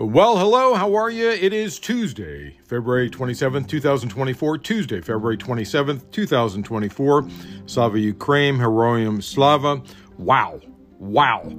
[0.00, 1.28] Well, hello, how are you?
[1.28, 4.58] It is Tuesday, February 27th, 2024.
[4.58, 7.28] Tuesday, February 27th, 2024.
[7.66, 9.82] Slava Ukraine, Heroyam Slava.
[10.16, 10.60] Wow.
[11.00, 11.52] Wow.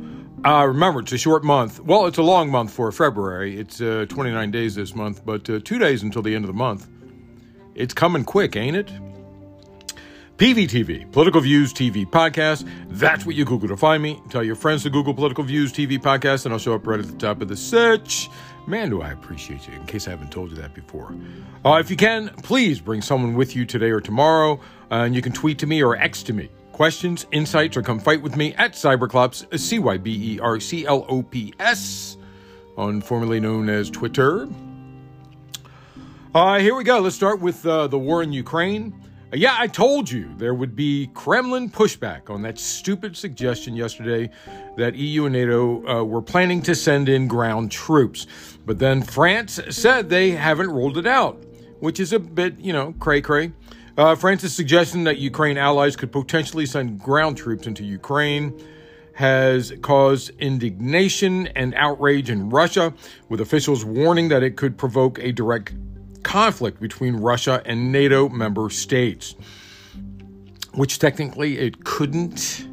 [0.46, 1.82] Uh, remember, it's a short month.
[1.82, 3.60] Well, it's a long month for February.
[3.60, 6.58] It's uh, 29 days this month, but uh, two days until the end of the
[6.58, 6.88] month.
[7.76, 8.90] It's coming quick, ain't it?
[10.40, 12.66] PVTV, Political Views TV Podcast.
[12.88, 14.22] That's what you Google to find me.
[14.30, 17.08] Tell your friends to Google Political Views TV Podcast, and I'll show up right at
[17.08, 18.30] the top of the search.
[18.66, 21.14] Man, do I appreciate you, in case I haven't told you that before.
[21.66, 24.54] Uh, if you can, please bring someone with you today or tomorrow,
[24.90, 26.50] uh, and you can tweet to me or X to me.
[26.72, 30.86] Questions, insights, or come fight with me at Cyberclops, C Y B E R C
[30.86, 32.16] L O P S,
[32.78, 34.48] on formerly known as Twitter.
[36.34, 37.00] Uh, here we go.
[37.00, 38.94] Let's start with uh, the war in Ukraine.
[39.32, 44.32] Yeah, I told you there would be Kremlin pushback on that stupid suggestion yesterday
[44.76, 48.26] that EU and NATO uh, were planning to send in ground troops.
[48.66, 51.44] But then France said they haven't ruled it out,
[51.80, 53.52] which is a bit, you know, cray cray.
[54.00, 58.60] Uh, France's suggestion that Ukraine allies could potentially send ground troops into Ukraine
[59.14, 62.94] has caused indignation and outrage in Russia,
[63.28, 65.74] with officials warning that it could provoke a direct
[66.24, 69.36] conflict between Russia and NATO member states,
[70.74, 72.68] which technically it couldn't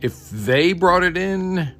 [0.00, 1.74] if they brought it in.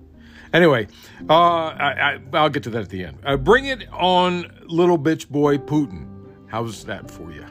[0.53, 0.89] Anyway,
[1.28, 3.19] uh, I, will get to that at the end.
[3.25, 6.06] Uh, bring it on, little bitch boy Putin.
[6.48, 7.45] How's that for you?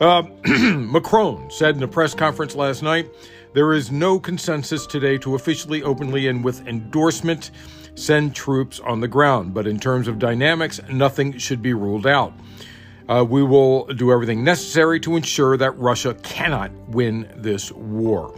[0.00, 3.10] Uh, Macron said in a press conference last night
[3.54, 7.50] there is no consensus today to officially, openly, and with endorsement
[7.94, 9.54] send troops on the ground.
[9.54, 12.32] But in terms of dynamics, nothing should be ruled out.
[13.08, 18.34] Uh, we will do everything necessary to ensure that Russia cannot win this war.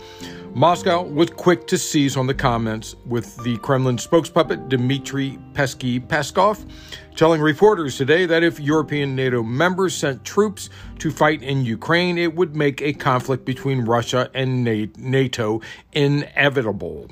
[0.54, 6.68] Moscow was quick to seize on the comments with the Kremlin spokespuppet Dmitry Pesky Peskov,
[7.14, 12.34] telling reporters today that if European NATO members sent troops to fight in Ukraine, it
[12.34, 15.60] would make a conflict between Russia and NATO
[15.92, 17.08] inevitable.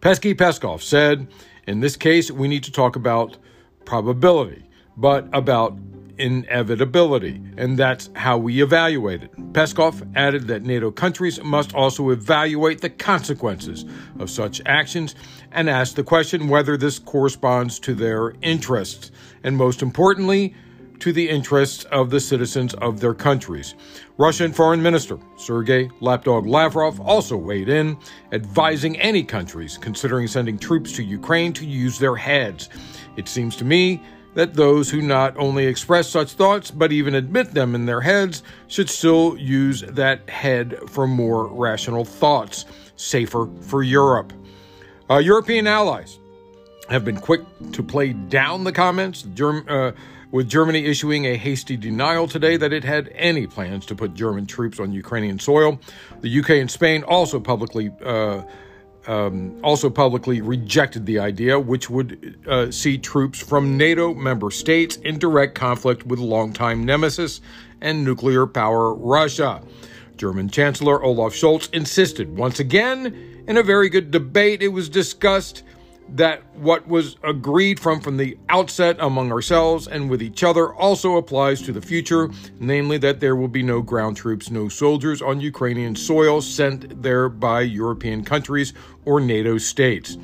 [0.00, 1.26] Pesky Peskov said,
[1.66, 3.36] In this case, we need to talk about
[3.84, 4.64] probability,
[4.96, 5.76] but about
[6.18, 9.32] inevitability, and that's how we evaluate it.
[9.52, 13.84] Peskov added that NATO countries must also evaluate the consequences
[14.18, 15.14] of such actions
[15.52, 19.10] and ask the question whether this corresponds to their interests,
[19.42, 20.54] and most importantly,
[21.00, 23.74] to the interests of the citizens of their countries.
[24.18, 27.98] Russian Foreign Minister Sergei Lapdog Lavrov also weighed in,
[28.32, 32.70] advising any countries considering sending troops to Ukraine to use their heads.
[33.16, 34.02] It seems to me
[34.36, 38.42] that those who not only express such thoughts, but even admit them in their heads,
[38.68, 42.66] should still use that head for more rational thoughts,
[42.96, 44.34] safer for Europe.
[45.08, 46.18] Uh, European allies
[46.90, 47.40] have been quick
[47.72, 49.92] to play down the comments, Germ- uh,
[50.32, 54.44] with Germany issuing a hasty denial today that it had any plans to put German
[54.44, 55.80] troops on Ukrainian soil.
[56.20, 58.42] The UK and Spain also publicly uh,
[59.06, 64.96] um, also publicly rejected the idea, which would uh, see troops from NATO member states
[64.96, 67.40] in direct conflict with longtime nemesis
[67.80, 69.62] and nuclear power Russia.
[70.16, 74.62] German Chancellor Olaf Scholz insisted once again in a very good debate.
[74.62, 75.62] It was discussed
[76.10, 81.16] that what was agreed from from the outset among ourselves and with each other also
[81.16, 82.30] applies to the future,
[82.60, 87.28] namely that there will be no ground troops, no soldiers on Ukrainian soil sent there
[87.28, 88.72] by European countries
[89.04, 90.16] or NATO states.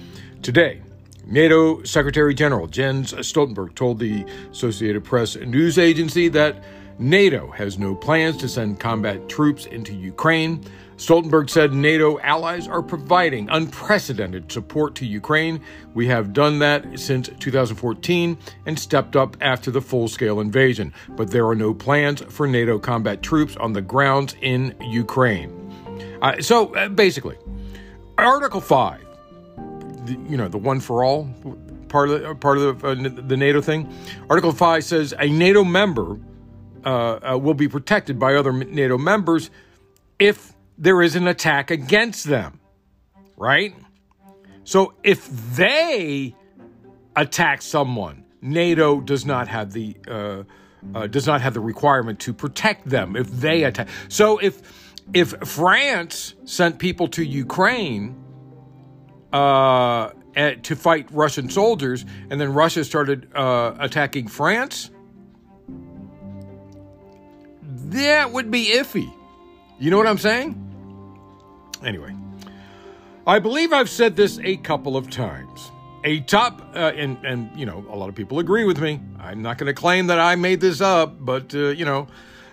[0.42, 0.82] Today,
[1.26, 6.62] NATO Secretary General Jens Stoltenberg told the Associated Press news agency that
[6.98, 10.64] NATO has no plans to send combat troops into Ukraine.
[10.96, 15.60] Stoltenberg said NATO allies are providing unprecedented support to Ukraine.
[15.94, 21.30] We have done that since 2014 and stepped up after the full scale invasion, but
[21.30, 25.58] there are no plans for NATO combat troops on the grounds in Ukraine.
[26.22, 27.36] Uh, so uh, basically,
[28.16, 29.04] Article 5,
[30.04, 31.28] the, you know, the one for all
[31.88, 33.92] part of the, part of the, uh, the NATO thing,
[34.30, 36.16] Article 5 says a NATO member
[36.84, 39.50] uh, uh, will be protected by other NATO members
[40.18, 42.60] if there is an attack against them,
[43.36, 43.74] right?
[44.64, 46.34] So if they
[47.16, 50.42] attack someone, NATO does not have the uh,
[50.94, 53.88] uh, does not have the requirement to protect them if they attack.
[54.08, 54.62] So if
[55.14, 58.16] if France sent people to Ukraine
[59.32, 64.90] uh, to fight Russian soldiers, and then Russia started uh, attacking France,
[67.92, 69.12] that would be iffy.
[69.78, 70.58] You know what I'm saying?
[71.84, 72.14] Anyway,
[73.26, 75.70] I believe I've said this a couple of times.
[76.04, 79.00] a top, uh, and, and, you know, a lot of people agree with me.
[79.20, 82.08] I'm not going to claim that I made this up, but, uh, you know,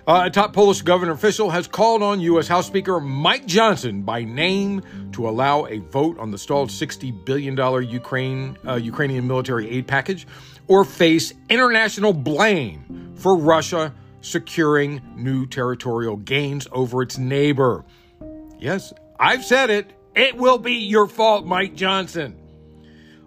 [0.08, 2.48] uh, a top Polish government official has called on U.S.
[2.48, 4.82] House Speaker Mike Johnson by name
[5.12, 7.56] to allow a vote on the stalled $60 billion
[7.88, 10.26] Ukraine, uh, Ukrainian military aid package
[10.68, 17.86] or face international blame for Russia securing new territorial gains over its neighbor.
[18.58, 19.94] Yes, I've said it.
[20.16, 22.36] It will be your fault, Mike Johnson.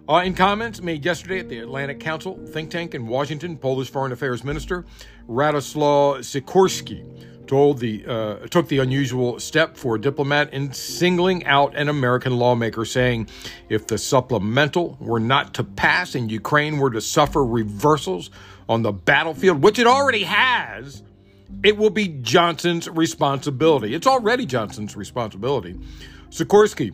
[0.07, 4.11] Uh, in comments made yesterday at the Atlantic Council think tank in Washington, Polish Foreign
[4.11, 4.85] Affairs Minister
[5.29, 11.75] Radoslaw Sikorski told the uh, took the unusual step for a diplomat in singling out
[11.75, 13.29] an American lawmaker, saying,
[13.69, 18.29] "If the supplemental were not to pass and Ukraine were to suffer reversals
[18.67, 21.03] on the battlefield, which it already has."
[21.63, 23.93] It will be Johnson's responsibility.
[23.93, 25.79] It's already Johnson's responsibility.
[26.29, 26.93] Sikorski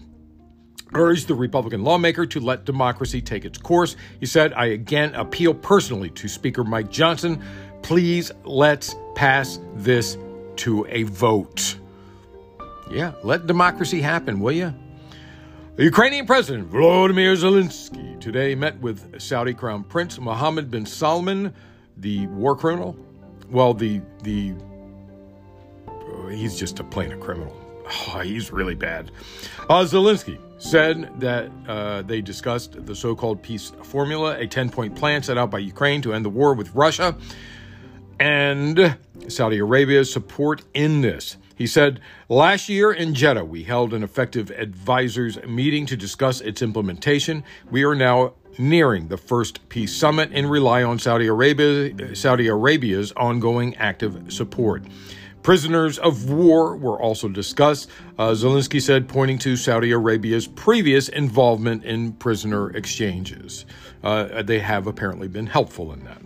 [0.93, 3.95] urged the Republican lawmaker to let democracy take its course.
[4.19, 7.41] He said, I again appeal personally to Speaker Mike Johnson.
[7.83, 10.17] Please let's pass this
[10.57, 11.77] to a vote.
[12.91, 14.73] Yeah, let democracy happen, will you?
[15.79, 21.53] Ukrainian President Volodymyr Zelensky today met with Saudi Crown Prince Mohammed bin Salman,
[21.95, 22.97] the war criminal.
[23.49, 24.53] Well, the the
[26.31, 27.55] he's just a plain a criminal.
[27.85, 29.11] Oh, he's really bad.
[29.69, 34.97] Uh, Zelensky said that uh, they discussed the so called peace formula, a 10 point
[34.97, 37.15] plan set out by Ukraine to end the war with Russia,
[38.19, 38.97] and
[39.29, 41.37] Saudi Arabia's support in this.
[41.59, 46.61] He said, Last year in Jeddah, we held an effective advisors meeting to discuss its
[46.61, 47.43] implementation.
[47.69, 53.11] We are now nearing the first peace summit and rely on Saudi Arabia, Saudi Arabia's
[53.11, 54.85] ongoing active support.
[55.43, 61.83] Prisoners of war were also discussed, uh, Zelensky said, pointing to Saudi Arabia's previous involvement
[61.83, 63.65] in prisoner exchanges.
[64.01, 66.21] Uh, they have apparently been helpful in that.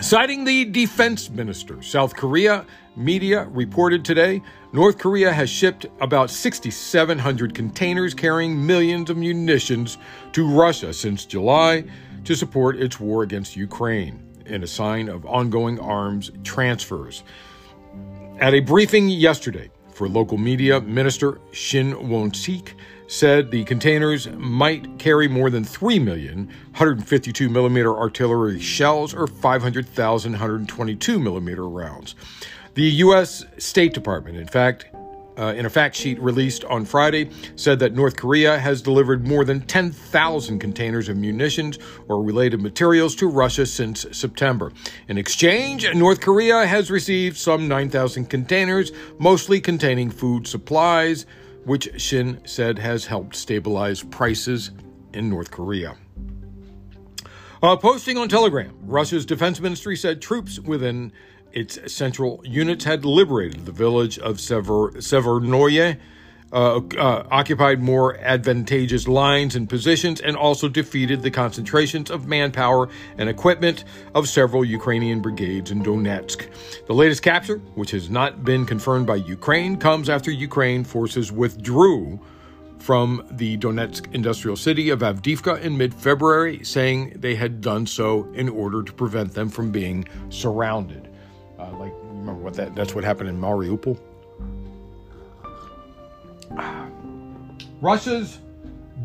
[0.00, 4.42] Citing the defense minister, South Korea media reported today
[4.72, 9.98] North Korea has shipped about 6,700 containers carrying millions of munitions
[10.32, 11.84] to Russia since July
[12.24, 17.22] to support its war against Ukraine in a sign of ongoing arms transfers.
[18.40, 22.74] At a briefing yesterday for local media, Minister Shin Won-sik
[23.06, 30.32] said the containers might carry more than 3 million 152 millimeter artillery shells or 500,000
[30.32, 32.14] 122 millimeter rounds.
[32.74, 33.44] The U.S.
[33.58, 34.86] State Department, in fact,
[35.38, 39.44] uh, in a fact sheet released on Friday, said that North Korea has delivered more
[39.44, 41.78] than 10,000 containers of munitions
[42.08, 44.72] or related materials to Russia since September.
[45.06, 51.26] In exchange, North Korea has received some 9,000 containers, mostly containing food supplies,
[51.64, 54.72] which Shin said has helped stabilize prices
[55.12, 55.96] in North Korea.
[57.62, 61.12] Uh, posting on Telegram, Russia's defense ministry said troops within
[61.54, 65.96] its central units had liberated the village of Sever- Severnoye,
[66.52, 72.88] uh, uh, occupied more advantageous lines and positions, and also defeated the concentrations of manpower
[73.18, 73.84] and equipment
[74.14, 76.48] of several Ukrainian brigades in Donetsk.
[76.86, 82.20] The latest capture, which has not been confirmed by Ukraine, comes after Ukraine forces withdrew
[82.78, 88.28] from the Donetsk industrial city of Avdiivka in mid February, saying they had done so
[88.34, 91.13] in order to prevent them from being surrounded.
[91.64, 92.74] Uh, like, remember what that?
[92.74, 93.98] That's what happened in Mariupol.
[97.80, 98.38] Russia's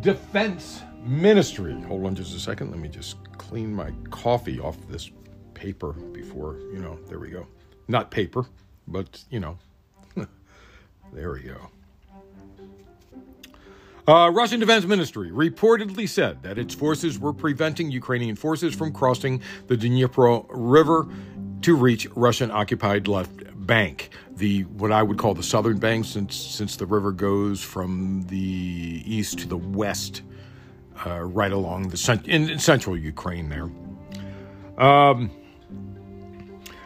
[0.01, 1.79] defense ministry.
[1.81, 2.71] Hold on just a second.
[2.71, 5.11] Let me just clean my coffee off this
[5.53, 7.45] paper before, you know, there we go.
[7.87, 8.45] Not paper,
[8.87, 9.57] but, you know,
[11.13, 11.57] there we go.
[14.07, 19.41] Uh, Russian Defense Ministry reportedly said that its forces were preventing Ukrainian forces from crossing
[19.67, 21.07] the Dnipro River
[21.61, 23.31] to reach Russian occupied left
[23.65, 28.23] bank, the what I would call the southern bank, since since the river goes from
[28.27, 30.21] the east to the west,
[31.05, 33.49] uh, right along the cent- in, in, central Ukraine.
[33.49, 33.69] There,
[34.83, 35.31] um,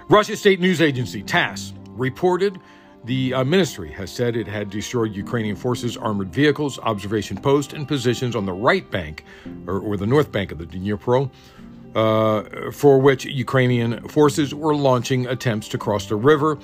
[0.10, 2.60] Russia state news agency TASS reported
[3.06, 7.86] the uh, ministry has said it had destroyed Ukrainian forces' armored vehicles, observation posts, and
[7.88, 9.26] positions on the right bank
[9.68, 11.30] or, or the north bank of the Dnipro
[11.96, 16.58] uh, for which Ukrainian forces were launching attempts to cross the river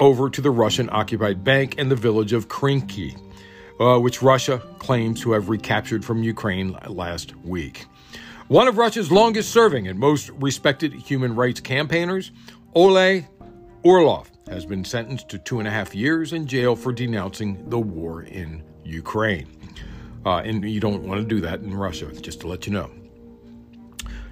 [0.00, 3.18] over to the Russian occupied bank and the village of Krinky,
[3.80, 7.86] uh, which Russia claims to have recaptured from Ukraine last week.
[8.48, 12.30] One of Russia's longest serving and most respected human rights campaigners,
[12.74, 13.22] Ole
[13.82, 17.78] Orlov, has been sentenced to two and a half years in jail for denouncing the
[17.78, 19.48] war in Ukraine.
[20.26, 22.90] Uh, and you don't want to do that in Russia, just to let you know.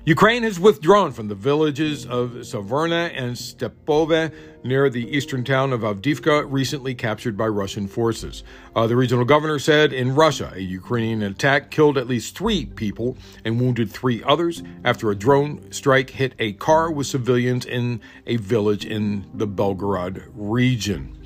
[0.04, 4.32] Ukraine has withdrawn from the villages of Severne and Stepove
[4.64, 8.42] near the eastern town of Avdiivka, recently captured by Russian forces.
[8.74, 13.16] Uh, the regional governor said in Russia, a Ukrainian attack killed at least three people
[13.44, 18.38] and wounded three others after a drone strike hit a car with civilians in a
[18.38, 21.16] village in the Belgorod region.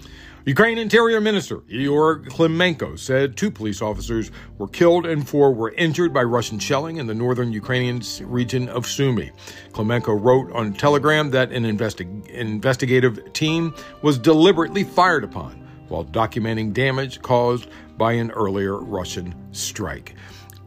[0.47, 6.15] Ukraine Interior Minister Igor Klimenko said two police officers were killed and four were injured
[6.15, 9.33] by Russian shelling in the northern Ukrainian region of Sumy.
[9.73, 15.55] Klimenko wrote on Telegram that an investi- investigative team was deliberately fired upon
[15.89, 20.15] while documenting damage caused by an earlier Russian strike.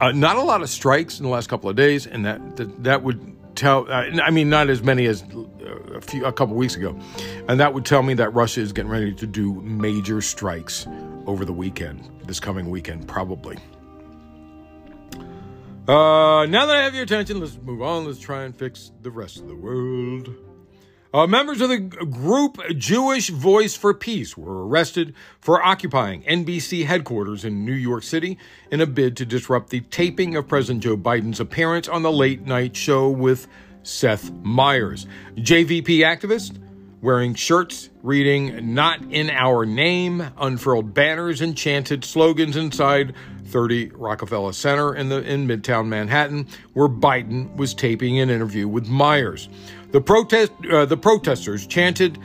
[0.01, 2.83] Uh, not a lot of strikes in the last couple of days, and that that,
[2.83, 3.91] that would tell.
[3.91, 6.97] Uh, I mean, not as many as uh, a few a couple weeks ago,
[7.47, 10.87] and that would tell me that Russia is getting ready to do major strikes
[11.27, 13.57] over the weekend, this coming weekend, probably.
[15.87, 18.05] Uh, now that I have your attention, let's move on.
[18.05, 20.29] Let's try and fix the rest of the world.
[21.11, 27.43] Uh, members of the group Jewish Voice for Peace were arrested for occupying NBC headquarters
[27.43, 28.37] in New York City
[28.69, 32.45] in a bid to disrupt the taping of President Joe Biden's appearance on the late
[32.45, 33.47] night show with
[33.81, 35.07] Seth Meyers.
[35.37, 36.55] JVP activists
[37.01, 44.53] wearing shirts reading Not in Our Name, unfurled banners, and chanted slogans inside 30 Rockefeller
[44.53, 49.49] Center in, the, in Midtown Manhattan, where Biden was taping an interview with Meyers.
[49.91, 52.19] The, protest, uh, the protesters chanted,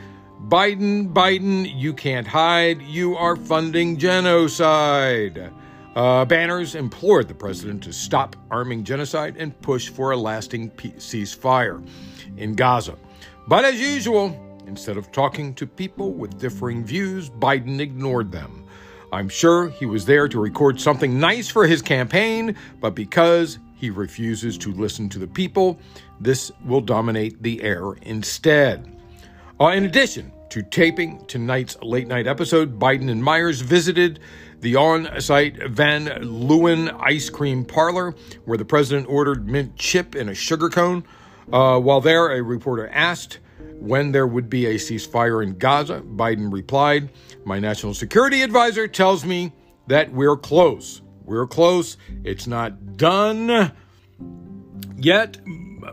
[0.47, 2.79] Biden, Biden, you can't hide.
[2.83, 5.51] You are funding genocide.
[5.95, 11.83] Uh, banners implored the president to stop arming genocide and push for a lasting ceasefire
[12.37, 12.95] in Gaza.
[13.47, 18.67] But as usual, instead of talking to people with differing views, Biden ignored them.
[19.11, 23.91] I'm sure he was there to record something nice for his campaign, but because he
[23.91, 25.77] refuses to listen to the people,
[26.19, 28.99] this will dominate the air instead.
[29.61, 34.19] Uh, in addition to taping tonight's late night episode, Biden and Meyers visited
[34.61, 38.15] the on site Van Leeuwen ice cream parlor
[38.45, 41.03] where the president ordered mint chip in a sugar cone.
[41.53, 43.37] Uh, while there, a reporter asked
[43.79, 46.01] when there would be a ceasefire in Gaza.
[46.01, 47.11] Biden replied,
[47.45, 49.53] My national security advisor tells me
[49.85, 51.03] that we're close.
[51.25, 51.97] We're close.
[52.23, 53.71] It's not done
[54.97, 55.37] yet.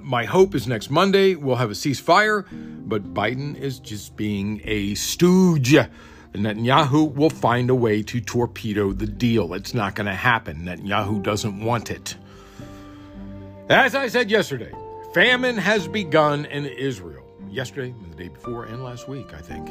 [0.02, 2.46] My hope is next Monday we'll have a ceasefire,
[2.86, 5.74] but Biden is just being a stooge.
[6.32, 9.54] Netanyahu will find a way to torpedo the deal.
[9.54, 10.64] It's not going to happen.
[10.64, 12.16] Netanyahu doesn't want it.
[13.68, 14.72] As I said yesterday,
[15.14, 17.22] famine has begun in Israel.
[17.52, 19.68] Yesterday, the day before, and last week, I think.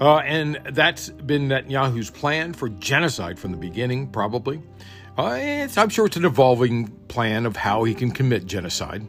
[0.00, 4.62] Uh, and that's been Netanyahu's plan for genocide from the beginning, probably.
[5.18, 9.06] Uh, I'm sure it's an evolving plan of how he can commit genocide.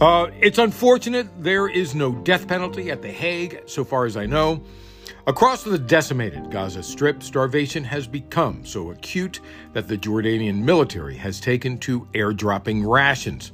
[0.00, 4.26] Uh, it's unfortunate there is no death penalty at The Hague, so far as I
[4.26, 4.64] know.
[5.28, 9.40] Across the decimated Gaza Strip, starvation has become so acute
[9.74, 13.52] that the Jordanian military has taken to airdropping rations.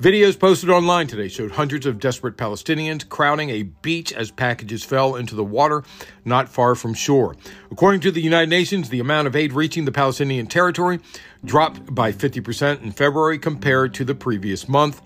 [0.00, 5.14] Videos posted online today showed hundreds of desperate Palestinians crowding a beach as packages fell
[5.14, 5.84] into the water
[6.24, 7.36] not far from shore.
[7.70, 10.98] According to the United Nations, the amount of aid reaching the Palestinian territory
[11.44, 15.00] dropped by 50% in February compared to the previous month.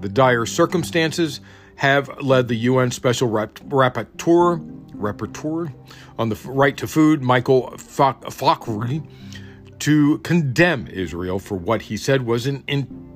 [0.00, 1.40] The dire circumstances
[1.76, 4.58] have led the UN Special Rapporteur,
[4.90, 5.72] Rapporteur
[6.18, 9.06] on the right to food, Michael Fakhri,
[9.78, 12.64] to condemn Israel for what he said was an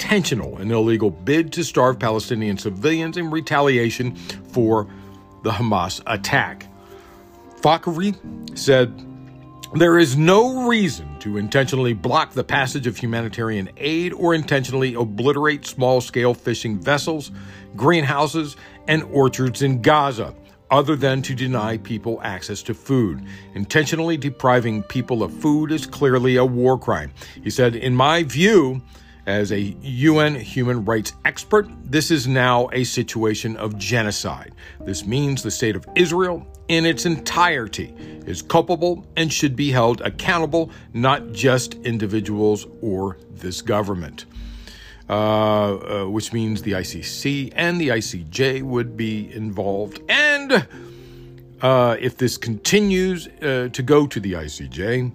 [0.07, 4.87] intentional and illegal bid to starve Palestinian civilians in retaliation for
[5.43, 6.69] the Hamas attack.
[7.61, 8.15] Fakhri
[8.57, 9.05] said,
[9.75, 15.67] there is no reason to intentionally block the passage of humanitarian aid or intentionally obliterate
[15.67, 17.33] small scale fishing vessels,
[17.75, 20.37] greenhouses, and orchards in Gaza,
[20.71, 23.27] other than to deny people access to food.
[23.55, 27.13] Intentionally depriving people of food is clearly a war crime.
[27.43, 28.83] He said, In my view,
[29.27, 34.53] as a UN human rights expert, this is now a situation of genocide.
[34.81, 37.93] This means the state of Israel in its entirety
[38.27, 44.27] is culpable and should be held accountable, not just individuals or this government.
[45.09, 50.01] Uh, uh, which means the ICC and the ICJ would be involved.
[50.09, 50.67] And
[51.63, 55.13] uh, if this continues uh, to go to the ICJ,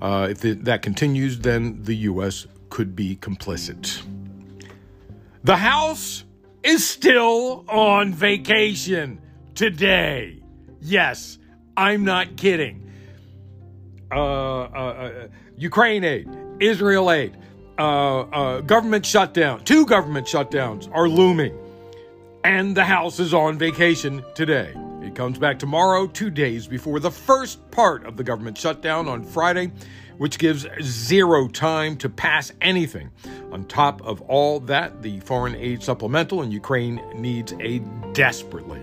[0.00, 4.02] uh, if that continues, then the U.S could be complicit.
[5.44, 6.24] The House
[6.62, 9.20] is still on vacation
[9.54, 10.42] today.
[10.80, 11.38] Yes,
[11.76, 12.90] I'm not kidding.
[14.10, 16.28] Uh, uh, uh, Ukraine aid
[16.60, 17.36] Israel aid,
[17.78, 21.56] uh, uh, government shutdown, two government shutdowns are looming,
[22.44, 24.74] and the House is on vacation today.
[25.02, 29.22] It comes back tomorrow, two days before the first part of the government shutdown on
[29.22, 29.70] Friday,
[30.18, 33.10] which gives zero time to pass anything.
[33.52, 38.82] On top of all that, the foreign aid supplemental in Ukraine needs aid desperately.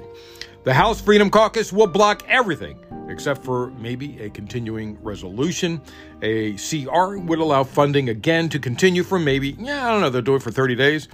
[0.64, 5.82] The House Freedom Caucus will block everything except for maybe a continuing resolution.
[6.22, 10.22] A CR would allow funding again to continue for maybe, yeah, I don't know, they'll
[10.22, 11.08] do it for 30 days.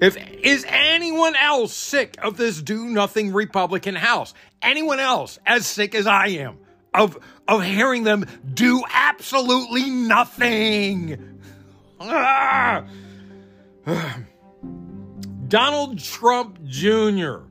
[0.00, 4.34] If is anyone else sick of this do nothing Republican House?
[4.62, 6.58] Anyone else as sick as I am
[6.94, 7.18] of
[7.48, 11.40] of hearing them do absolutely nothing?
[11.98, 12.84] Ah!
[15.48, 17.48] Donald Trump Jr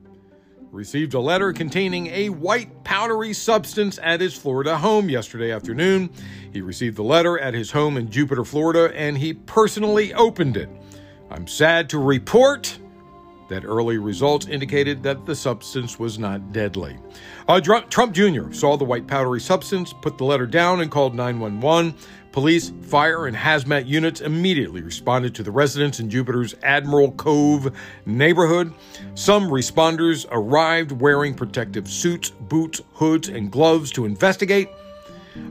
[0.72, 6.10] received a letter containing a white powdery substance at his Florida home yesterday afternoon.
[6.52, 10.68] He received the letter at his home in Jupiter, Florida, and he personally opened it.
[11.30, 12.78] I'm sad to report
[13.48, 16.96] that early results indicated that the substance was not deadly.
[17.48, 18.52] Uh, Trump Jr.
[18.52, 21.94] saw the white powdery substance, put the letter down, and called 911.
[22.30, 27.74] Police, fire, and hazmat units immediately responded to the residents in Jupiter's Admiral Cove
[28.06, 28.72] neighborhood.
[29.14, 34.68] Some responders arrived wearing protective suits, boots, hoods, and gloves to investigate.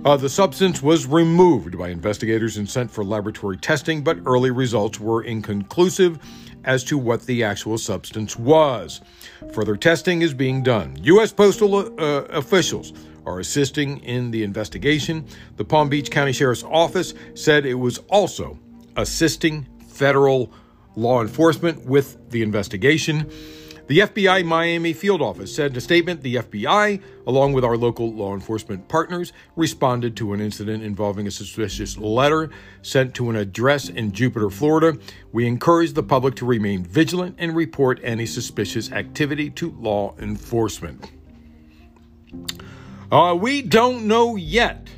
[0.05, 4.99] Uh, the substance was removed by investigators and sent for laboratory testing, but early results
[4.99, 6.19] were inconclusive
[6.67, 9.01] as to what the actual substance was.
[9.53, 10.97] Further testing is being done.
[11.01, 11.31] U.S.
[11.31, 12.93] postal uh, officials
[13.25, 15.25] are assisting in the investigation.
[15.55, 18.59] The Palm Beach County Sheriff's Office said it was also
[18.97, 20.51] assisting federal
[20.95, 23.31] law enforcement with the investigation.
[23.87, 28.13] The FBI Miami field office said in a statement the FBI, along with our local
[28.13, 32.49] law enforcement partners, responded to an incident involving a suspicious letter
[32.81, 34.99] sent to an address in Jupiter, Florida.
[35.31, 41.09] We encourage the public to remain vigilant and report any suspicious activity to law enforcement.
[43.09, 44.89] Uh, we don't know yet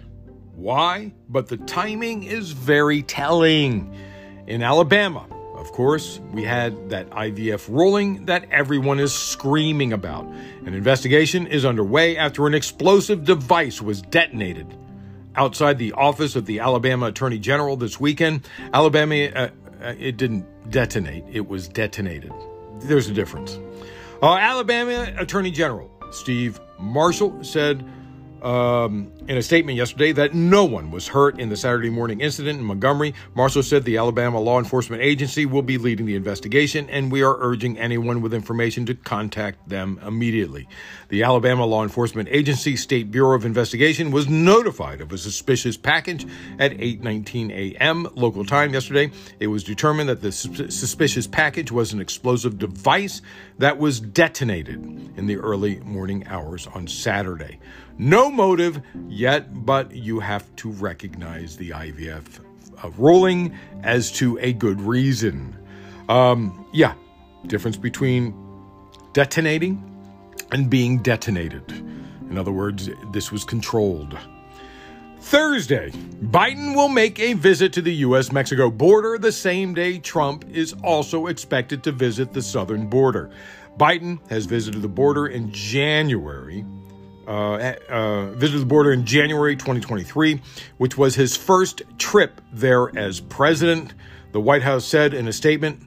[0.56, 3.96] why, but the timing is very telling.
[4.48, 5.28] In Alabama,
[5.60, 10.26] of course, we had that IVF ruling that everyone is screaming about.
[10.66, 14.74] An investigation is underway after an explosive device was detonated
[15.36, 18.48] outside the office of the Alabama Attorney General this weekend.
[18.74, 19.50] Alabama, uh,
[19.82, 22.32] uh, it didn't detonate, it was detonated.
[22.80, 23.60] There's a difference.
[24.22, 27.86] Uh, Alabama Attorney General Steve Marshall said
[28.44, 32.60] um, in a statement yesterday that no one was hurt in the Saturday morning incident
[32.60, 33.14] in Montgomery.
[33.36, 37.38] Marshall said the Alabama Law Enforcement Agency will be leading the investigation, and we are
[37.40, 40.68] urging anyone with information to contact them immediately.
[41.10, 46.26] The Alabama Law Enforcement Agency State Bureau of Investigation was notified of a suspicious package
[46.60, 48.08] at 8:19 a.m.
[48.16, 49.12] local time yesterday.
[49.40, 53.22] It was determined that the suspicious package was an explosive device
[53.58, 54.76] that was detonated
[55.18, 57.60] in the early morning hours on Saturday.
[58.02, 62.40] No motive yet, but you have to recognize the IVF
[62.98, 65.54] ruling as to a good reason.
[66.08, 66.94] Um, yeah,
[67.48, 68.34] difference between
[69.12, 69.84] detonating
[70.54, 71.70] and being detonated.
[72.30, 74.18] In other words, this was controlled.
[75.20, 78.32] Thursday, Biden will make a visit to the U.S.
[78.32, 83.30] Mexico border the same day Trump is also expected to visit the southern border.
[83.78, 86.64] Biden has visited the border in January
[87.30, 90.42] uh, uh, visited the border in January 2023,
[90.78, 93.94] which was his first trip there as president.
[94.32, 95.84] The White House said in a statement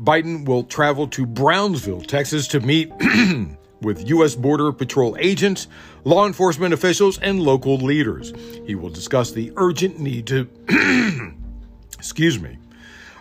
[0.00, 2.90] Biden will travel to Brownsville, Texas to meet
[3.82, 4.34] with U.S.
[4.34, 5.68] Border Patrol agents,
[6.04, 8.32] law enforcement officials, and local leaders.
[8.66, 10.48] He will discuss the urgent need to,
[11.98, 12.56] excuse me,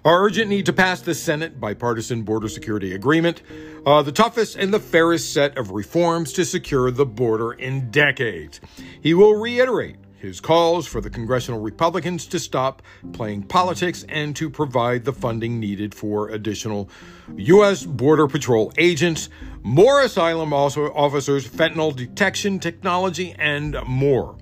[0.07, 3.41] our urgent need to pass the Senate bipartisan border security agreement,
[3.85, 8.61] uh, the toughest and the fairest set of reforms to secure the border in decades.
[9.01, 14.49] He will reiterate his calls for the congressional Republicans to stop playing politics and to
[14.49, 16.89] provide the funding needed for additional
[17.35, 17.83] U.S.
[17.83, 19.27] Border Patrol agents,
[19.61, 24.37] more asylum officers, fentanyl detection technology, and more.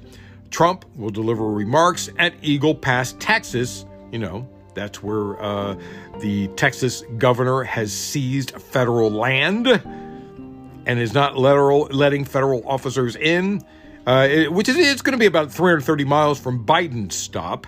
[0.51, 5.75] Trump will deliver remarks at Eagle Pass, Texas, you know, that's where uh,
[6.19, 13.63] the Texas governor has seized federal land and is not literal, letting federal officers in,
[14.05, 17.65] uh, it, which is it's going to be about 330 miles from Biden's stop.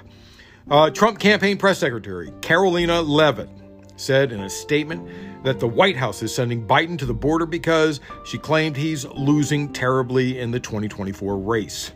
[0.70, 3.50] Uh, Trump campaign press secretary Carolina Leavitt
[3.96, 5.10] said in a statement
[5.44, 9.72] that the White House is sending Biden to the border because she claimed he's losing
[9.72, 11.94] terribly in the 2024 race.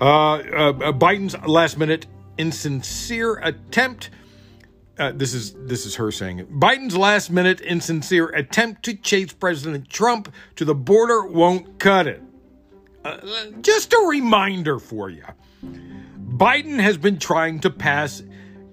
[0.00, 2.06] Uh, uh, Biden's last minute
[2.38, 4.10] insincere attempt.
[4.98, 6.52] Uh, this is this is her saying it.
[6.52, 12.22] Biden's last minute insincere attempt to chase President Trump to the border won't cut it.
[13.04, 13.18] Uh,
[13.62, 15.24] just a reminder for you.
[15.64, 18.22] Biden has been trying to pass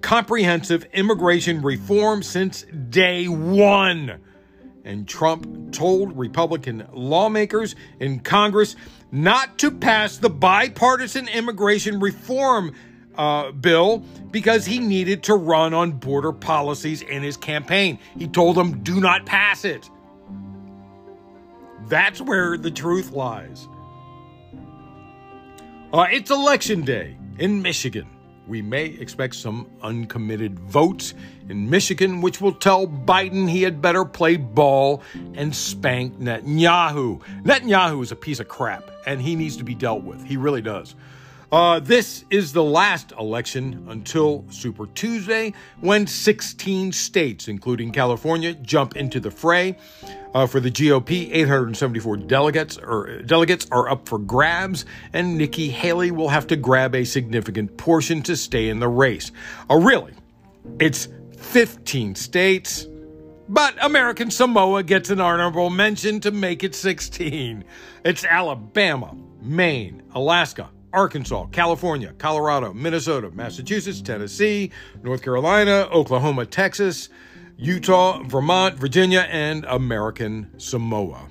[0.02, 4.20] comprehensive immigration reform since day one.
[4.84, 8.76] And Trump told Republican lawmakers in Congress
[9.12, 12.74] not to pass the bipartisan immigration reform
[13.20, 17.98] uh, bill because he needed to run on border policies in his campaign.
[18.18, 19.90] He told them, do not pass it.
[21.88, 23.68] That's where the truth lies.
[25.92, 28.08] Uh, it's election day in Michigan.
[28.48, 31.12] We may expect some uncommitted votes
[31.50, 35.02] in Michigan, which will tell Biden he had better play ball
[35.34, 37.20] and spank Netanyahu.
[37.42, 40.24] Netanyahu is a piece of crap, and he needs to be dealt with.
[40.24, 40.94] He really does.
[41.52, 48.96] Uh, this is the last election until Super Tuesday, when 16 states, including California, jump
[48.96, 49.76] into the fray.
[50.32, 56.12] Uh, for the GOP, 874 delegates or delegates are up for grabs, and Nikki Haley
[56.12, 59.32] will have to grab a significant portion to stay in the race.
[59.68, 60.14] Oh, really?
[60.78, 62.86] It's 15 states.
[63.48, 67.64] But American Samoa gets an honorable mention to make it 16.
[68.04, 74.70] It's Alabama, Maine, Alaska, Arkansas, California, Colorado, Minnesota, Massachusetts, Tennessee,
[75.02, 77.08] North Carolina, Oklahoma, Texas,
[77.56, 81.28] Utah, Vermont, Virginia, and American Samoa.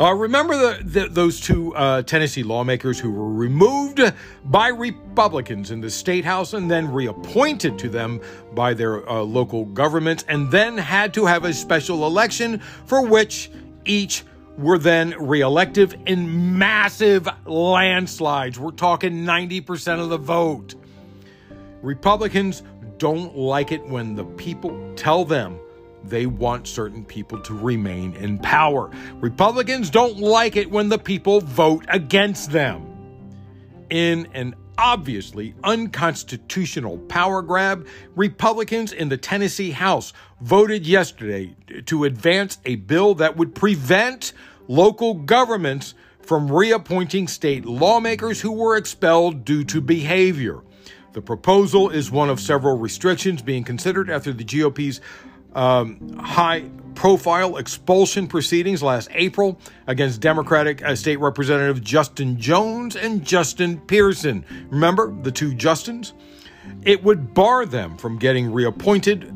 [0.00, 4.00] Uh, remember the, the, those two uh, Tennessee lawmakers who were removed
[4.46, 8.18] by Republicans in the state house and then reappointed to them
[8.54, 13.50] by their uh, local governments, and then had to have a special election for which
[13.84, 14.24] each
[14.60, 18.58] were then reelected in massive landslides.
[18.58, 20.74] We're talking 90% of the vote.
[21.82, 22.62] Republicans
[22.98, 25.58] don't like it when the people tell them
[26.04, 28.90] they want certain people to remain in power.
[29.14, 32.86] Republicans don't like it when the people vote against them.
[33.88, 41.54] In an obviously unconstitutional power grab, Republicans in the Tennessee House voted yesterday
[41.86, 44.32] to advance a bill that would prevent
[44.70, 50.60] local governments from reappointing state lawmakers who were expelled due to behavior.
[51.12, 55.00] The proposal is one of several restrictions being considered after the GOP's
[55.56, 63.24] um, high profile expulsion proceedings last April against Democratic uh, State Representative Justin Jones and
[63.24, 64.44] Justin Pearson.
[64.70, 66.12] Remember the two Justins?
[66.82, 69.34] It would bar them from getting reappointed,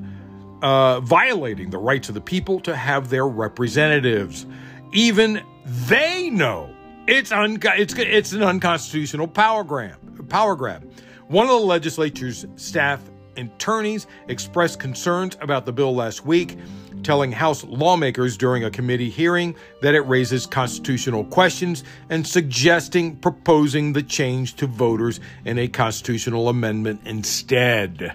[0.63, 4.47] uh, violating the rights of the people to have their representatives.
[4.95, 6.75] Even they know
[7.07, 10.29] it's, un- it's, it's an unconstitutional power grab.
[10.31, 10.91] Power grab.
[11.29, 13.03] One of the legislature's staff
[13.37, 16.57] attorneys expressed concerns about the bill last week,
[17.03, 23.93] telling House lawmakers during a committee hearing that it raises constitutional questions and suggesting proposing
[23.93, 28.15] the change to voters in a constitutional amendment instead.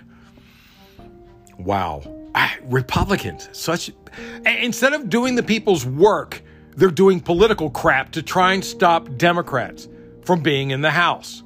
[1.57, 2.01] Wow.
[2.33, 3.91] Ah, Republicans, such
[4.45, 6.41] instead of doing the people's work,
[6.79, 9.89] they're doing political crap to try and stop Democrats
[10.23, 11.43] from being in the House.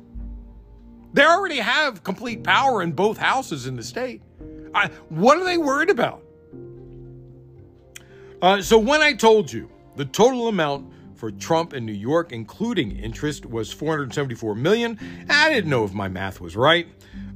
[1.13, 4.21] They already have complete power in both houses in the state.
[4.75, 6.23] I, what are they worried about?
[8.43, 12.91] Uh, so when I told you the total amount for Trump in New York, including
[12.91, 16.87] interest, was 474 million, I didn't know if my math was right.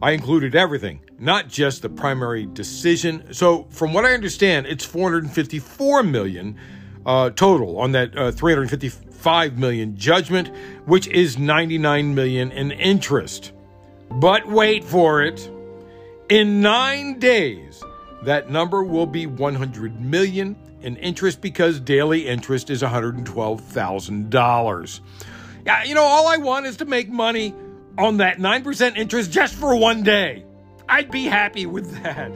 [0.03, 3.33] I included everything, not just the primary decision.
[3.33, 6.59] So from what I understand, it's 454 million
[7.07, 10.51] uh, total on that uh, 355 million judgment,
[10.85, 13.53] which is 99 million in interest.
[14.11, 15.49] But wait for it.
[16.29, 17.81] In nine days,
[18.23, 24.99] that number will be 100 million in interest because daily interest is $112,000.
[25.65, 27.53] Yeah, you know, all I want is to make money
[27.97, 30.45] on that 9% interest just for one day.
[30.89, 32.31] I'd be happy with that.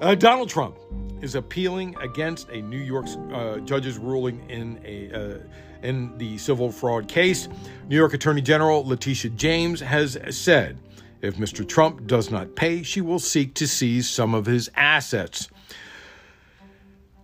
[0.00, 0.78] Uh, Donald Trump
[1.22, 5.38] is appealing against a New York uh, judge's ruling in a uh,
[5.82, 7.48] in the civil fraud case.
[7.88, 10.78] New York Attorney General Letitia James has said
[11.22, 11.66] if Mr.
[11.66, 15.48] Trump does not pay, she will seek to seize some of his assets.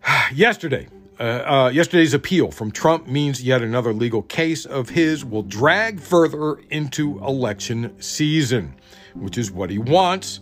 [0.33, 0.89] Yesterday,
[1.21, 5.99] uh, uh, yesterday's appeal from Trump means yet another legal case of his will drag
[5.99, 8.77] further into election season,
[9.15, 10.39] which is what he wants.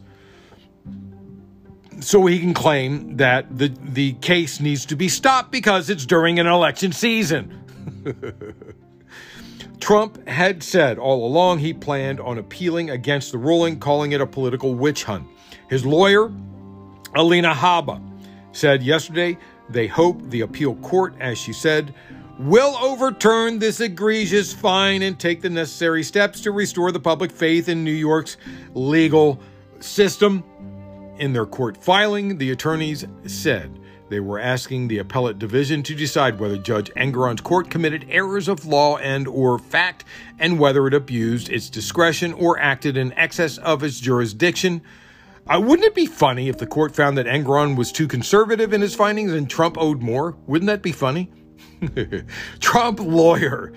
[2.00, 6.38] So he can claim that the, the case needs to be stopped because it's during
[6.38, 7.62] an election season.
[9.80, 14.26] Trump had said all along he planned on appealing against the ruling, calling it a
[14.26, 15.26] political witch hunt.
[15.68, 16.32] His lawyer,
[17.14, 18.02] Alina Habba,
[18.52, 21.94] said yesterday they hope the appeal court, as she said,
[22.38, 27.68] will overturn this egregious fine and take the necessary steps to restore the public faith
[27.68, 28.36] in New York's
[28.74, 29.40] legal
[29.80, 30.44] system.
[31.18, 36.38] In their court filing, the attorneys said they were asking the appellate division to decide
[36.38, 40.04] whether Judge Engoron's court committed errors of law and or fact
[40.38, 44.82] and whether it abused its discretion or acted in excess of its jurisdiction.
[45.48, 48.82] Uh, wouldn't it be funny if the court found that Engoron was too conservative in
[48.82, 50.36] his findings and Trump owed more?
[50.46, 51.30] Wouldn't that be funny?
[52.60, 53.72] Trump lawyer.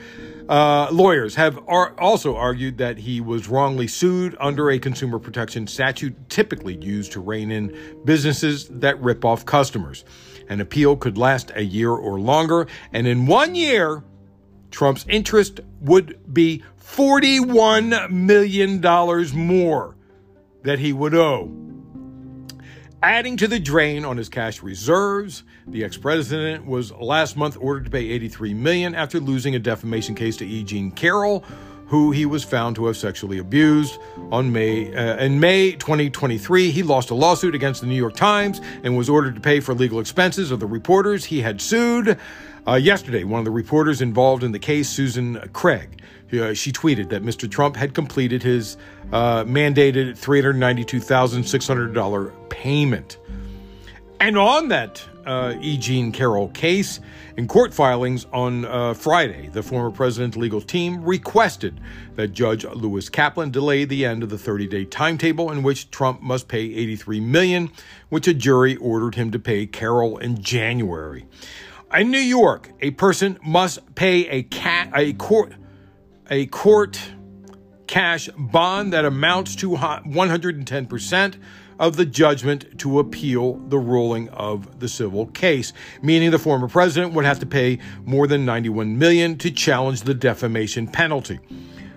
[0.48, 5.68] Uh, lawyers have ar- also argued that he was wrongly sued under a consumer protection
[5.68, 10.04] statute typically used to rein in businesses that rip off customers.
[10.50, 14.04] An appeal could last a year or longer, and in one year,
[14.72, 18.82] Trump's interest would be $41 million
[19.38, 19.96] more
[20.64, 21.69] that he would owe.
[23.02, 27.90] Adding to the drain on his cash reserves, the ex-president was last month ordered to
[27.90, 30.66] pay 83 million after losing a defamation case to E.
[30.66, 31.46] Jean Carroll,
[31.88, 33.98] who he was found to have sexually abused.
[34.34, 38.60] On May uh, in May 2023, he lost a lawsuit against the New York Times
[38.84, 42.18] and was ordered to pay for legal expenses of the reporters he had sued.
[42.68, 46.02] Uh, yesterday, one of the reporters involved in the case, Susan Craig,
[46.34, 47.50] uh, she tweeted that Mr.
[47.50, 48.78] Trump had completed his
[49.12, 53.18] uh, mandated $392,600 payment.
[54.20, 55.78] And on that uh, E.
[55.78, 57.00] Jean Carroll case,
[57.38, 61.80] in court filings on uh, Friday, the former president's legal team requested
[62.16, 66.48] that Judge Lewis Kaplan delay the end of the 30-day timetable in which Trump must
[66.48, 67.72] pay 83 million,
[68.10, 71.26] which a jury ordered him to pay Carroll in January.
[71.92, 75.54] In New York, a person must pay a cat a court
[76.30, 77.02] a court
[77.88, 81.36] cash bond that amounts to 110%
[81.80, 85.74] of the judgment to appeal the ruling of the civil case,
[86.04, 90.14] meaning the former president would have to pay more than 91 million to challenge the
[90.14, 91.40] defamation penalty.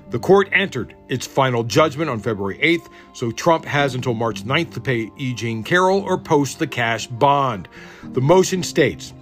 [0.09, 4.73] The court entered its final judgment on February 8th, so Trump has until March 9th
[4.75, 5.35] to pay E.
[5.35, 7.69] Jean Carroll or post the cash bond.
[8.03, 9.13] The motion states,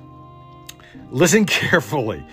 [1.11, 2.25] listen carefully.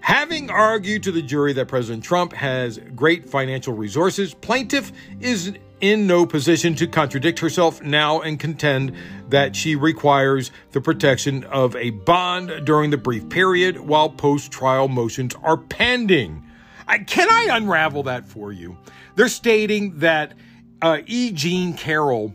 [0.00, 6.06] Having argued to the jury that President Trump has great financial resources, plaintiff is in
[6.06, 8.94] no position to contradict herself now and contend
[9.28, 14.88] that she requires the protection of a bond during the brief period while post trial
[14.88, 16.44] motions are pending.
[16.86, 18.76] I, can I unravel that for you?
[19.14, 20.34] They're stating that
[20.82, 21.32] uh, E.
[21.32, 22.34] Jean Carroll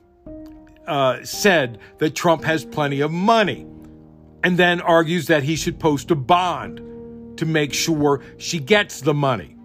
[0.88, 3.68] uh, said that Trump has plenty of money
[4.44, 9.14] and then argues that he should post a bond to make sure she gets the
[9.14, 9.56] money.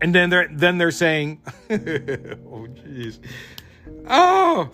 [0.00, 3.18] And then they're then they're saying, "Oh, jeez,
[4.08, 4.70] oh."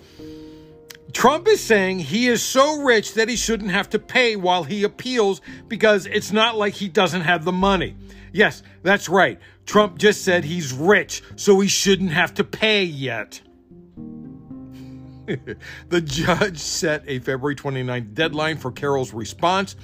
[1.14, 4.82] Trump is saying he is so rich that he shouldn't have to pay while he
[4.82, 7.94] appeals because it's not like he doesn't have the money.
[8.32, 9.38] Yes, that's right.
[9.64, 13.40] Trump just said he's rich, so he shouldn't have to pay yet.
[15.88, 19.76] the judge set a February 29th deadline for Carroll's response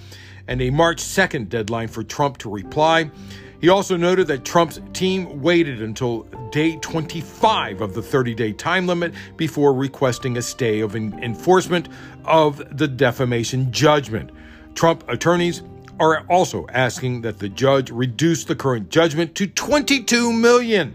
[0.48, 3.10] and a March 2nd deadline for Trump to reply.
[3.60, 8.86] He also noted that Trump's team waited until day 25 of the 30 day time
[8.86, 11.88] limit before requesting a stay of enforcement
[12.24, 14.30] of the defamation judgment.
[14.74, 15.62] Trump attorneys
[15.98, 20.94] are also asking that the judge reduce the current judgment to 22 million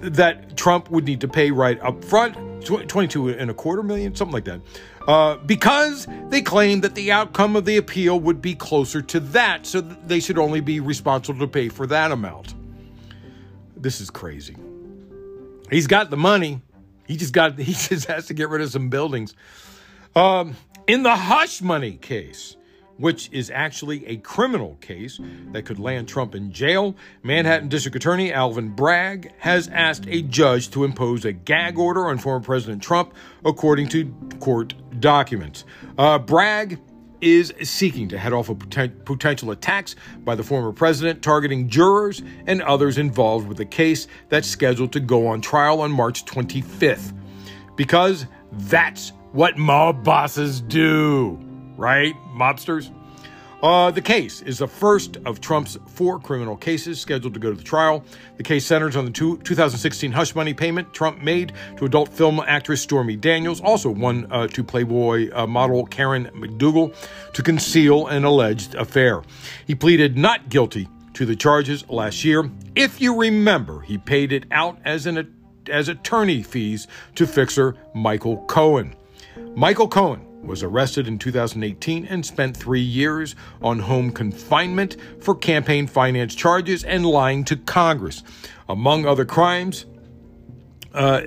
[0.00, 4.32] that Trump would need to pay right up front, 22 and a quarter million, something
[4.34, 4.60] like that
[5.06, 9.66] uh, because they claim that the outcome of the appeal would be closer to that,
[9.66, 12.54] so they should only be responsible to pay for that amount.
[13.76, 14.56] This is crazy.
[15.70, 16.60] He's got the money.
[17.06, 17.58] He just got.
[17.58, 19.34] He just has to get rid of some buildings.
[20.14, 22.55] Um, in the hush money case,
[22.98, 25.20] which is actually a criminal case
[25.52, 30.70] that could land Trump in jail, Manhattan District Attorney Alvin Bragg has asked a judge
[30.70, 35.64] to impose a gag order on former President Trump, according to court documents.
[35.98, 36.78] Uh, Bragg
[37.20, 42.60] is seeking to head off of potential attacks by the former president targeting jurors and
[42.62, 47.14] others involved with the case that's scheduled to go on trial on March 25th.
[47.74, 51.45] Because that's what mob bosses do
[51.76, 52.14] right?
[52.34, 52.90] Mobsters.
[53.62, 57.56] Uh, the case is the first of Trump's four criminal cases scheduled to go to
[57.56, 58.04] the trial.
[58.36, 62.38] The case centers on the two, 2016 hush money payment Trump made to adult film
[62.46, 66.94] actress Stormy Daniels, also one uh, to Playboy uh, model Karen McDougal,
[67.32, 69.22] to conceal an alleged affair.
[69.66, 72.50] He pleaded not guilty to the charges last year.
[72.74, 75.32] If you remember, he paid it out as an
[75.68, 76.86] as attorney fees
[77.16, 78.94] to fixer Michael Cohen.
[79.56, 85.86] Michael Cohen was arrested in 2018 and spent three years on home confinement for campaign
[85.86, 88.22] finance charges and lying to Congress.
[88.68, 89.86] Among other crimes,
[90.94, 91.20] uh,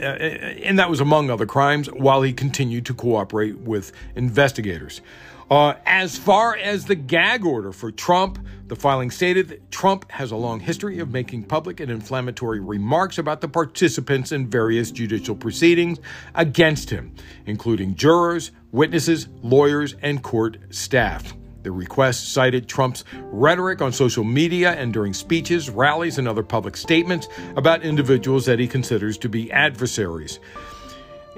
[0.63, 5.01] and that was among other crimes, while he continued to cooperate with investigators.
[5.49, 10.29] Uh, as far as the gag order for Trump, the filing stated that Trump has
[10.29, 15.35] a long history of making public and inflammatory remarks about the participants in various judicial
[15.35, 15.97] proceedings
[16.35, 17.15] against him,
[17.47, 21.33] including jurors, witnesses, lawyers, and court staff.
[21.63, 26.77] The request cited Trump's rhetoric on social media and during speeches, rallies, and other public
[26.77, 30.39] statements about individuals that he considers to be adversaries.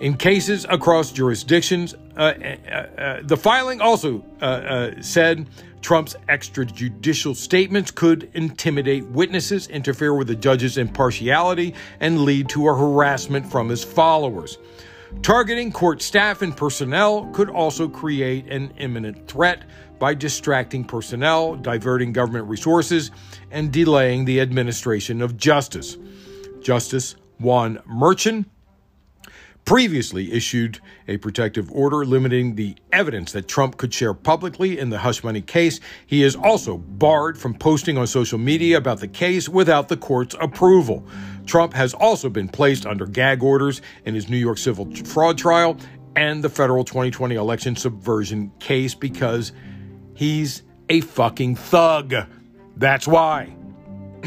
[0.01, 5.47] In cases across jurisdictions, uh, uh, uh, the filing also uh, said
[5.83, 12.75] Trump's extrajudicial statements could intimidate witnesses, interfere with the judge's impartiality, and lead to a
[12.75, 14.57] harassment from his followers.
[15.21, 19.65] Targeting court staff and personnel could also create an imminent threat
[19.99, 23.11] by distracting personnel, diverting government resources,
[23.51, 25.95] and delaying the administration of justice.
[26.59, 28.45] Justice Juan Merchan
[29.65, 34.97] previously issued a protective order limiting the evidence that Trump could share publicly in the
[34.97, 35.79] hush money case.
[36.05, 40.35] He is also barred from posting on social media about the case without the court's
[40.39, 41.05] approval.
[41.45, 45.77] Trump has also been placed under gag orders in his New York civil fraud trial
[46.15, 49.51] and the federal 2020 election subversion case because
[50.13, 52.13] he's a fucking thug.
[52.75, 53.55] That's why.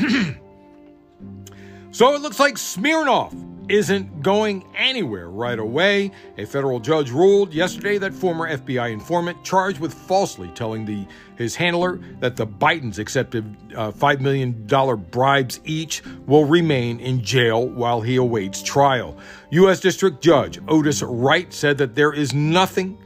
[1.90, 3.34] so it looks like Smirnov
[3.68, 6.10] isn't going anywhere right away.
[6.38, 11.56] A federal judge ruled yesterday that former FBI informant charged with falsely telling the his
[11.56, 14.66] handler that the Bidens accepted uh, $5 million
[15.10, 19.16] bribes each will remain in jail while he awaits trial.
[19.50, 19.80] U.S.
[19.80, 22.98] District Judge Otis Wright said that there is nothing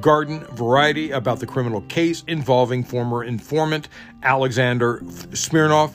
[0.00, 3.88] garden variety about the criminal case involving former informant
[4.22, 5.00] Alexander
[5.32, 5.94] Smirnov,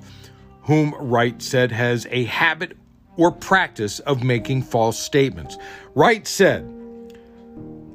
[0.63, 2.77] whom Wright said has a habit
[3.19, 5.57] or practice of making false statements.
[5.93, 6.73] Wright said,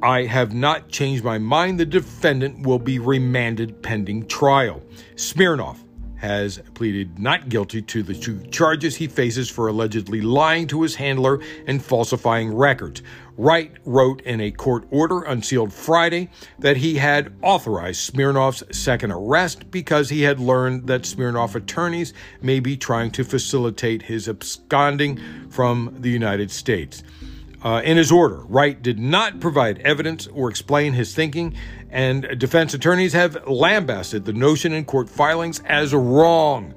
[0.02, 1.80] I have not changed my mind.
[1.80, 4.82] The defendant will be remanded pending trial.
[5.16, 5.82] Smirnov
[6.16, 10.94] has pleaded not guilty to the two charges he faces for allegedly lying to his
[10.94, 13.02] handler and falsifying records.
[13.36, 19.70] Wright wrote in a court order unsealed Friday that he had authorized Smirnov's second arrest
[19.70, 25.18] because he had learned that Smirnov attorneys may be trying to facilitate his absconding
[25.50, 27.02] from the United States.
[27.64, 31.54] Uh, in his order, Wright did not provide evidence or explain his thinking,
[31.90, 36.74] and defense attorneys have lambasted the notion in court filings as wrong.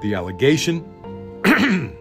[0.00, 0.82] The allegation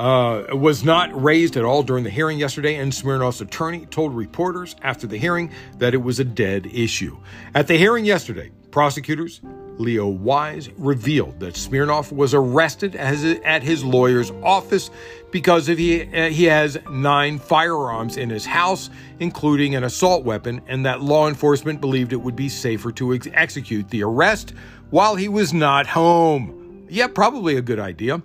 [0.00, 4.74] uh, was not raised at all during the hearing yesterday, and Smirnov's attorney told reporters
[4.80, 7.18] after the hearing that it was a dead issue.
[7.54, 9.42] At the hearing yesterday, prosecutors
[9.76, 14.90] Leo Wise revealed that Smirnov was arrested as, at his lawyer's office
[15.30, 20.62] because of he, uh, he has nine firearms in his house, including an assault weapon,
[20.66, 24.54] and that law enforcement believed it would be safer to ex- execute the arrest
[24.88, 26.86] while he was not home.
[26.88, 28.22] Yeah, probably a good idea.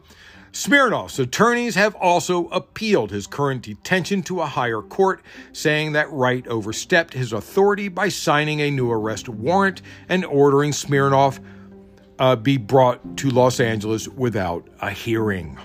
[0.55, 6.47] Smirnov's attorneys have also appealed his current detention to a higher court, saying that Wright
[6.47, 11.41] overstepped his authority by signing a new arrest warrant and ordering Smirnov
[12.19, 15.59] uh, be brought to Los Angeles without a hearing.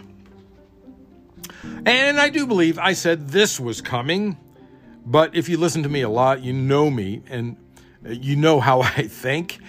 [1.87, 4.39] And I do believe I said this was coming,
[5.07, 7.57] but if you listen to me a lot, you know me and
[8.05, 9.61] you know how I think.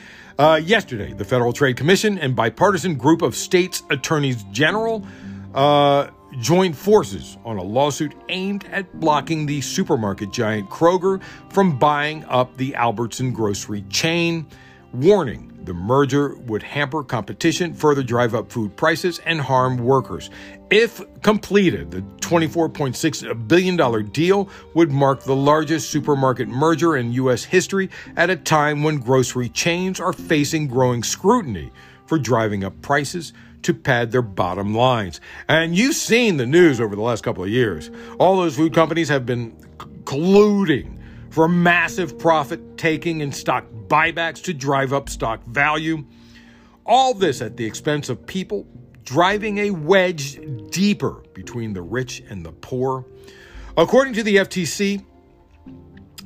[0.41, 5.05] Uh, yesterday, the Federal Trade Commission and bipartisan group of states' attorneys general
[5.53, 6.07] uh,
[6.39, 12.57] joined forces on a lawsuit aimed at blocking the supermarket giant Kroger from buying up
[12.57, 14.47] the Albertson grocery chain,
[14.93, 20.29] warning the merger would hamper competition, further drive up food prices, and harm workers.
[20.69, 27.43] If completed, the $24.6 billion deal would mark the largest supermarket merger in U.S.
[27.43, 31.71] history at a time when grocery chains are facing growing scrutiny
[32.05, 33.33] for driving up prices
[33.63, 35.21] to pad their bottom lines.
[35.47, 37.91] And you've seen the news over the last couple of years.
[38.19, 39.51] All those food companies have been
[40.05, 40.97] colluding
[41.31, 46.05] for massive profit taking and stock buybacks to drive up stock value.
[46.85, 48.67] All this at the expense of people,
[49.03, 53.05] driving a wedge deeper between the rich and the poor.
[53.77, 55.05] According to the FTC,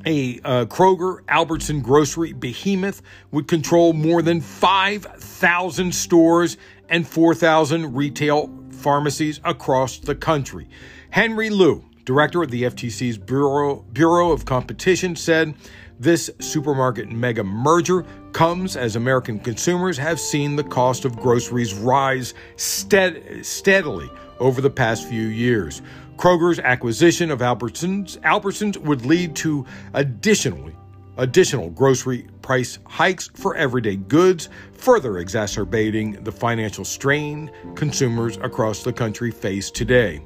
[0.08, 3.02] a uh, Kroger Albertson grocery behemoth
[3.32, 6.58] would control more than 5,000 stores
[6.90, 10.68] and 4,000 retail pharmacies across the country.
[11.10, 15.56] Henry Liu, director of the FTC's Bureau, Bureau of Competition, said
[16.00, 22.34] this supermarket mega merger comes as American consumers have seen the cost of groceries rise
[22.58, 25.82] stead- steadily over the past few years.
[26.18, 30.76] Kroger's acquisition of Albertsons, Albertsons would lead to additionally
[31.18, 38.94] additional grocery price hikes for everyday goods, further exacerbating the financial strain consumers across the
[38.94, 40.22] country face today.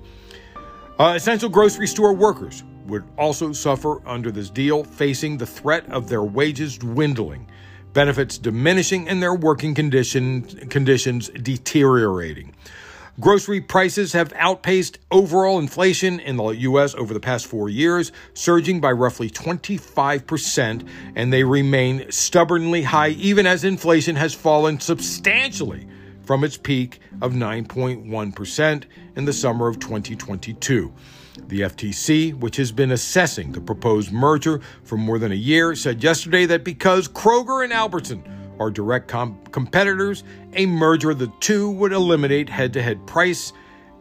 [1.00, 6.10] Uh, essential grocery store workers would also suffer under this deal, facing the threat of
[6.10, 7.50] their wages dwindling,
[7.94, 12.54] benefits diminishing, and their working condition, conditions deteriorating.
[13.18, 16.94] Grocery prices have outpaced overall inflation in the U.S.
[16.96, 20.86] over the past four years, surging by roughly 25%,
[21.16, 25.88] and they remain stubbornly high even as inflation has fallen substantially
[26.30, 28.84] from its peak of 9.1%
[29.16, 30.94] in the summer of 2022.
[31.48, 36.04] The FTC, which has been assessing the proposed merger for more than a year, said
[36.04, 38.24] yesterday that because Kroger and Albertson
[38.60, 40.24] are direct com- competitors,
[40.54, 43.52] a merger of the two would eliminate head to head price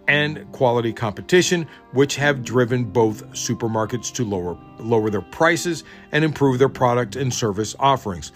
[0.07, 6.59] and quality competition, which have driven both supermarkets to lower, lower their prices and improve
[6.59, 8.33] their product and service offerings.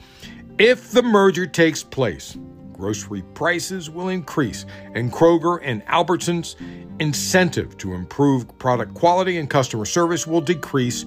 [0.57, 2.39] If the merger takes place,
[2.73, 4.65] grocery prices will increase,
[4.95, 6.57] and Kroger and Albertsons'
[7.01, 11.05] incentive to improve product quality and customer service will decrease,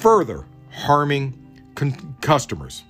[0.00, 1.36] further harming
[1.74, 2.82] con- customers.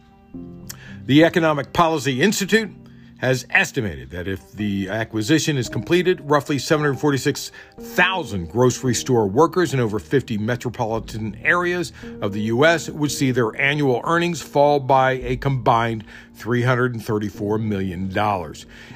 [1.04, 2.70] The Economic Policy Institute
[3.18, 9.98] has estimated that if the acquisition is completed, roughly 746,000 grocery store workers in over
[9.98, 12.90] 50 metropolitan areas of the U.S.
[12.90, 16.04] would see their annual earnings fall by a combined
[16.36, 18.12] $334 million.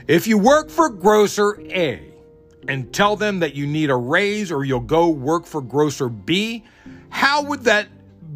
[0.07, 2.12] If you work for Grocer A
[2.68, 6.62] and tell them that you need a raise or you'll go work for Grocer B,
[7.09, 7.89] how would that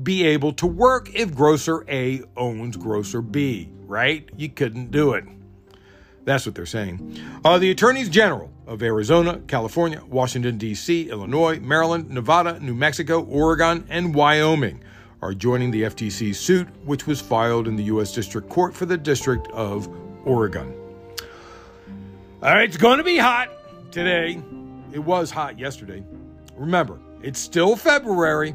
[0.03, 4.29] be able to work if Grocer A owns Grocer B, right?
[4.37, 5.25] You couldn't do it.
[6.25, 7.19] That's what they're saying.
[7.45, 13.87] Uh, the attorneys general of Arizona, California, Washington, D.C., Illinois, Maryland, Nevada, New Mexico, Oregon,
[13.91, 14.83] and Wyoming
[15.21, 18.13] are joining the FTC suit, which was filed in the U.S.
[18.13, 19.89] District Court for the District of
[20.25, 20.75] Oregon.
[22.43, 23.49] All right, it's going to be hot
[23.91, 24.41] today.
[24.93, 26.05] It was hot yesterday.
[26.57, 28.55] Remember, it's still February.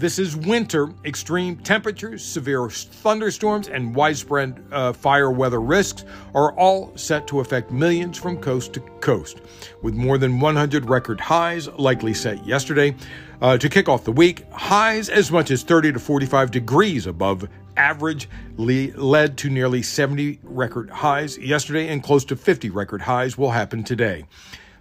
[0.00, 0.88] This is winter.
[1.04, 7.70] Extreme temperatures, severe thunderstorms, and widespread uh, fire weather risks are all set to affect
[7.70, 9.42] millions from coast to coast,
[9.82, 12.96] with more than 100 record highs likely set yesterday.
[13.42, 17.46] Uh, to kick off the week, highs as much as 30 to 45 degrees above
[17.76, 18.26] average
[18.56, 23.84] led to nearly 70 record highs yesterday, and close to 50 record highs will happen
[23.84, 24.24] today.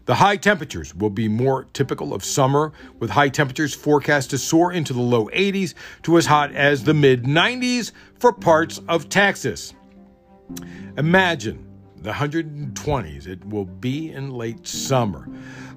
[0.09, 4.71] The high temperatures will be more typical of summer, with high temperatures forecast to soar
[4.71, 9.75] into the low 80s to as hot as the mid 90s for parts of Texas.
[10.97, 11.63] Imagine
[11.97, 15.27] the 120s it will be in late summer.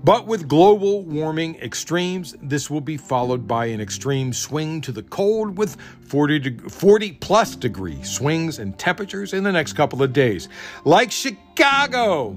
[0.02, 5.02] But with global warming extremes, this will be followed by an extreme swing to the
[5.02, 5.76] cold with
[6.06, 10.48] 40, de- 40 plus degree swings in temperatures in the next couple of days.
[10.86, 12.34] Like Chicago,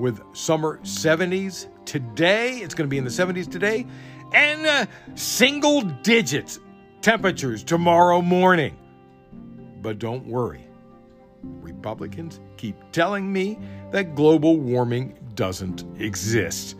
[0.00, 2.56] with summer 70s today.
[2.58, 3.86] It's going to be in the 70s today
[4.32, 6.60] and uh, single digits
[7.02, 8.76] temperatures tomorrow morning.
[9.80, 10.66] But don't worry.
[11.42, 13.58] Republicans keep telling me
[13.92, 16.76] that global warming doesn't exist.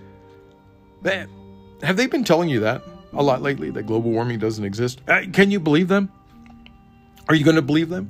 [1.05, 2.83] Have they been telling you that
[3.15, 5.01] a lot lately, that global warming doesn't exist?
[5.09, 6.13] Uh, can you believe them?
[7.29, 8.09] Are you going to believe them?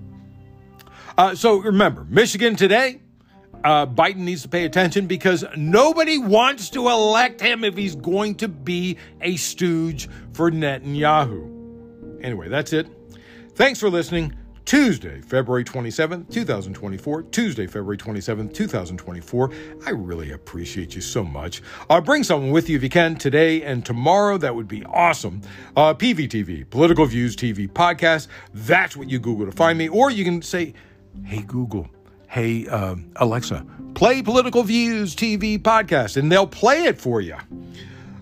[1.16, 3.00] Uh, so remember, Michigan today,
[3.64, 8.36] uh, Biden needs to pay attention because nobody wants to elect him if he's going
[8.36, 12.20] to be a stooge for Netanyahu.
[12.22, 12.86] Anyway, that's it.
[13.54, 14.34] Thanks for listening.
[14.64, 17.22] Tuesday, February 27th, 2024.
[17.24, 19.50] Tuesday, February 27th, 2024.
[19.84, 21.60] I really appreciate you so much.
[21.88, 24.38] Uh, bring someone with you if you can today and tomorrow.
[24.38, 25.40] That would be awesome.
[25.76, 28.28] Uh, PVTV, Political Views TV Podcast.
[28.54, 29.88] That's what you Google to find me.
[29.88, 30.74] Or you can say,
[31.24, 31.88] hey, Google
[32.30, 37.36] hey, uh, Alexa, play Political Views TV podcast, and they'll play it for you.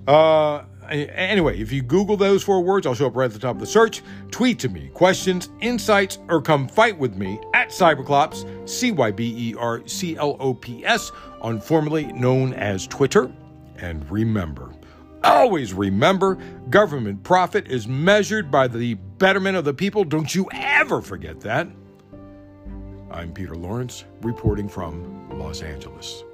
[0.06, 3.56] Uh, anyway, if you Google those four words, I'll show up right at the top
[3.56, 4.02] of the search.
[4.30, 9.50] Tweet to me questions, insights, or come fight with me at Cyberclops, C Y B
[9.50, 13.30] E R C L O P S, on formerly known as Twitter.
[13.76, 14.72] And remember,
[15.22, 16.36] always remember,
[16.70, 20.02] government profit is measured by the betterment of the people.
[20.02, 21.68] Don't you ever forget that.
[23.10, 26.24] I'm Peter Lawrence, reporting from Los Angeles.